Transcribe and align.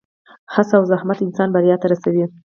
هڅه 0.53 0.73
او 0.77 0.83
زحمت 0.91 1.19
انسان 1.23 1.47
بریا 1.55 1.75
ته 1.81 1.87
رسوي. 1.91 2.25